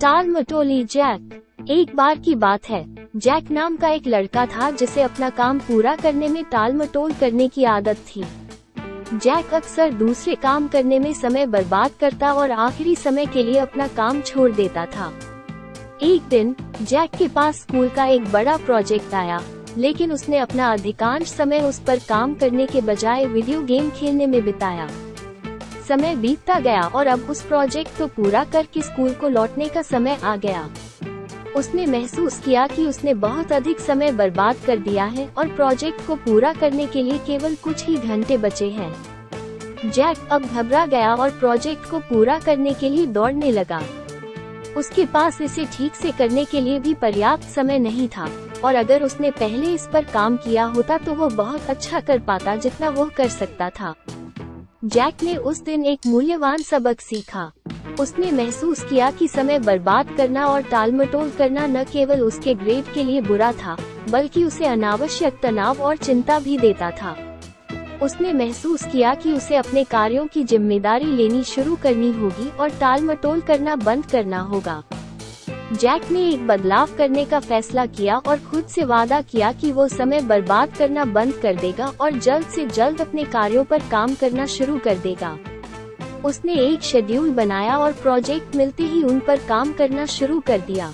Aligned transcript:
टाल 0.00 0.28
मटोली 0.28 0.84
जैक। 0.84 1.66
एक 1.70 1.94
बार 1.96 2.18
की 2.18 2.34
बात 2.34 2.68
है। 2.68 2.84
जैक 3.16 3.50
नाम 3.50 3.76
का 3.76 3.88
एक 3.88 4.06
लड़का 4.06 4.44
था 4.46 4.70
जिसे 4.70 5.02
अपना 5.02 5.28
काम 5.30 5.58
पूरा 5.58 5.94
करने 5.96 6.28
में 6.28 6.44
टाल 6.44 6.74
मटोल 6.74 7.12
करने 7.12 7.48
की 7.48 7.64
आदत 7.64 7.96
थी। 8.08 8.24
जैक 9.14 9.52
अक्सर 9.54 9.90
दूसरे 9.90 10.34
काम 10.34 10.68
करने 10.68 10.98
में 10.98 11.12
समय 11.12 11.46
बर्बाद 11.46 11.90
करता 12.00 12.32
और 12.32 12.50
आखिरी 12.50 12.94
समय 12.96 13.26
के 13.26 13.42
लिए 13.42 13.58
अपना 13.58 13.86
काम 13.88 14.20
छोड़ 14.20 14.50
देता 14.50 14.86
था। 14.86 15.12
एक 16.02 16.22
दिन, 16.22 16.54
जैक 16.82 17.10
के 17.10 17.28
पास 17.28 17.60
स्कूल 17.60 17.88
का 17.88 18.06
एक 18.06 18.32
बड़ा 18.32 18.56
प्रोजेक्ट 18.56 19.14
आया, 19.14 19.42
लेकिन 19.78 20.12
उसने 20.12 20.38
अपना 20.38 20.72
अधिकांश 20.72 21.26
समय 21.26 21.60
उस 21.60 21.80
पर 21.80 21.98
काम 21.98 22.34
करने 22.34 22.66
के 22.66 22.80
बजाय 22.80 23.26
वीडियो 23.26 23.62
गेम 23.62 23.90
खेलने 23.90 24.26
में 24.26 24.42
बिताया। 24.44 24.88
समय 25.90 26.14
बीतता 26.16 26.58
गया 26.60 26.82
और 26.84 27.06
अब 27.06 27.26
उस 27.30 27.42
प्रोजेक्ट 27.42 27.98
को 27.98 28.06
पूरा 28.06 28.44
करके 28.44 28.82
स्कूल 28.82 29.12
को 29.12 29.28
लौटने 29.28 29.68
का 29.68 29.82
समय 29.82 30.18
आ 30.24 30.34
गया। 30.36 30.68
उसने 31.56 31.86
महसूस 31.86 32.38
किया 32.38 32.66
कि 32.66 32.84
उसने 32.86 33.14
बहुत 33.16 33.52
अधिक 33.52 33.80
समय 33.80 34.12
बर्बाद 34.12 34.56
कर 34.66 34.78
दिया 34.78 35.04
है 35.06 35.26
और 35.38 35.48
प्रोजेक्ट 35.48 36.06
को 36.06 36.14
पूरा 36.16 36.52
करने 36.52 36.86
के 36.86 37.02
लिए 37.02 37.18
केवल 37.18 37.54
कुछ 37.54 37.86
ही 37.86 37.96
घंटे 37.96 38.36
बचे 38.38 38.68
हैं। 38.70 38.92
जैक 39.86 40.28
अब 40.32 40.44
घबरा 40.44 40.84
गया 40.86 41.14
और 41.14 41.30
प्रोजेक्ट 41.30 41.90
को 41.90 41.98
पूरा 42.00 42.38
करने 42.38 42.74
के 42.74 42.88
लिए 42.88 43.06
दौड़ने 43.08 43.50
लगा। 43.50 43.82
उसके 44.76 45.04
पास 45.06 45.40
इसे 45.40 45.64
ठीक 45.72 45.94
से 45.94 46.10
करने 46.12 46.44
के 46.44 46.60
लिए 46.60 46.78
भी 46.78 46.94
पर्याप्त 46.94 47.48
समय 47.48 47.78
नहीं 47.78 48.08
था 48.08 48.28
और 48.64 48.74
अगर 48.74 49.02
उसने 49.02 49.30
पहले 49.32 49.72
इस 49.74 49.88
पर 49.92 50.04
काम 50.04 50.36
किया 50.36 50.64
होता 50.68 50.98
तो 50.98 51.14
वो 51.14 51.28
बहुत 51.36 51.70
अच्छा 51.70 52.00
कर 52.00 52.18
पाता 52.20 52.56
जितना 52.56 52.88
वो 52.90 53.10
कर 53.16 53.28
सकता 53.30 53.70
था। 53.70 53.94
जैक 54.82 55.22
ने 55.22 55.34
उस 55.36 55.60
दिन 55.60 55.84
एक 55.84 56.06
मूल्यवान 56.06 56.58
सबक 56.58 57.00
सीखा। 57.00 57.50
उसने 58.00 58.30
महसूस 58.32 58.82
किया 58.84 59.10
कि 59.10 59.26
समय 59.28 59.58
बर्बाद 59.58 60.14
करना 60.16 60.46
और 60.46 60.62
टालमटोल 60.62 61.30
करना 61.30 61.66
न 61.66 61.82
केवल 61.84 62.20
उसके 62.20 62.54
ग्रेड 62.54 62.92
के 62.94 63.04
लिए 63.04 63.20
बुरा 63.20 63.50
था, 63.52 63.76
बल्कि 64.10 64.44
उसे 64.44 64.66
अनावश्यक 64.66 65.38
तनाव 65.42 65.82
और 65.82 65.96
चिंता 65.96 66.38
भी 66.38 66.56
देता 66.58 66.90
था। 66.90 67.14
उसने 68.02 68.32
महसूस 68.32 68.84
किया 68.84 69.14
कि 69.14 69.32
उसे 69.32 69.56
अपने 69.56 69.84
कार्यों 69.84 70.26
की 70.26 70.44
ज़िम्मेदारी 70.44 71.06
लेनी 71.06 71.42
शुरू 71.44 71.76
करनी 71.76 72.12
होगी 72.12 72.48
और 72.50 72.70
टालमटोल 72.70 73.40
करना 73.40 73.76
बंद 73.76 74.06
करना 74.06 74.40
होगा। 74.40 74.82
जैक 75.72 76.10
ने 76.10 76.28
एक 76.28 76.46
बदलाव 76.46 76.88
करने 76.98 77.24
का 77.24 77.40
फैसला 77.40 77.84
किया 77.86 78.16
और 78.18 78.38
खुद 78.38 78.64
से 78.64 78.84
वादा 78.84 79.20
किया 79.20 79.52
कि 79.52 79.72
वो 79.72 79.88
समय 79.88 80.20
बर्बाद 80.20 80.76
करना 80.76 81.04
बंद 81.04 81.34
कर 81.34 81.54
देगा 81.54 81.92
और 82.00 82.18
जल्द 82.18 82.46
से 82.46 82.66
जल्द 82.66 83.00
अपने 83.00 83.24
कार्यों 83.24 83.64
पर 83.64 83.82
काम 83.90 84.14
करना 84.14 84.46
शुरू 84.46 84.78
कर 84.78 84.96
देगा। 84.96 85.38
उसने 86.24 86.54
एक 86.54 86.80
शेड्यूल 86.80 87.30
बनाया 87.30 87.76
और 87.78 87.92
प्रोजेक्ट 87.92 88.56
मिलते 88.56 88.82
ही 88.82 89.02
उन 89.02 89.20
पर 89.20 89.36
काम 89.48 89.72
करना 89.72 90.06
शुरू 90.06 90.40
कर 90.40 90.60
दिया। 90.60 90.92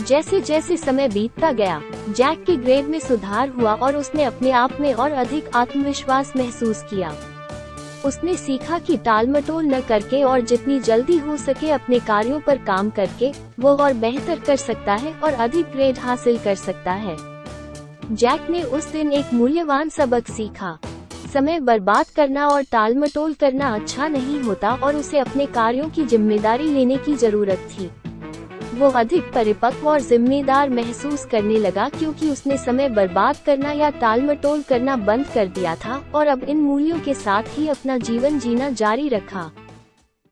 जैसे 0.00 0.40
जैसे 0.40 0.76
समय 0.76 1.08
बीतता 1.08 1.52
गया, 1.52 1.80
जैक 2.08 2.44
के 2.44 2.56
ग्रेड 2.56 2.84
में 2.84 2.98
सुधार 2.98 3.48
हुआ 3.48 3.74
और 3.74 3.96
उसने 3.96 4.24
अपने 4.24 4.50
आप 4.50 4.80
में 4.80 4.92
और 4.94 5.10
अधिक 5.10 5.50
आत्मविश्वास 5.54 6.32
महसूस 6.36 6.82
किया। 6.82 7.14
उसने 8.04 8.36
सीखा 8.36 8.78
कि 8.78 8.96
टाल 8.96 9.28
मटोल 9.28 9.64
न 9.64 9.80
करके 9.80 10.22
और 10.22 10.40
जितनी 10.40 10.78
जल्दी 10.80 11.16
हो 11.18 11.36
सके 11.36 11.70
अपने 11.70 11.98
कार्यों 12.00 12.40
पर 12.40 12.58
काम 12.64 12.90
करके, 12.90 13.32
वो 13.60 13.76
और 13.76 13.92
बेहतर 13.94 14.40
कर 14.40 14.56
सकता 14.56 14.94
है 14.94 15.12
और 15.14 15.32
अधिक 15.32 15.66
ग्रेड 15.66 15.98
हासिल 15.98 16.38
कर 16.38 16.54
सकता 16.54 16.92
है। 16.92 17.16
जैक 18.12 18.50
ने 18.50 18.62
उस 18.62 18.90
दिन 18.92 19.12
एक 19.12 19.32
मूल्यवान 19.34 19.88
सबक 19.88 20.28
सीखा। 20.28 20.78
समय 21.32 21.60
बर्बाद 21.60 22.06
करना 22.16 22.46
और 22.48 22.62
टाल 22.62 22.94
मटोल 22.94 23.32
करना 23.34 23.74
अच्छा 23.74 24.08
नहीं 24.08 24.40
होता 24.40 24.74
और 24.74 24.96
उसे 24.96 25.18
अपने 25.18 25.46
कार्यों 25.46 25.88
की 25.88 26.04
ज़िम्मेदारी 26.04 26.68
लेने 26.68 26.96
की 26.96 27.14
ज़रूरत 27.14 27.68
थी। 27.70 27.90
वो 28.74 28.88
अधिक 28.90 29.32
परिपक्व 29.32 29.88
और 29.88 30.00
जिम्मेदार 30.00 30.70
महसूस 30.70 31.24
करने 31.24 31.58
लगा 31.58 31.88
क्योंकि 31.88 32.30
उसने 32.30 32.56
समय 32.58 32.88
बर्बाद 32.88 33.36
करना 33.46 33.72
या 33.72 33.90
तालमटोल 33.90 34.62
करना 34.62 34.96
बंद 34.96 35.26
कर 35.26 35.46
दिया 35.48 35.74
था 35.76 36.02
और 36.14 36.26
अब 36.26 36.44
इन 36.44 36.60
मूल्यों 36.60 37.00
के 37.00 37.14
साथ 37.14 37.58
ही 37.58 37.68
अपना 37.68 37.98
जीवन 37.98 38.38
जीना 38.38 38.70
जारी 38.70 39.08
रखा। 39.08 39.50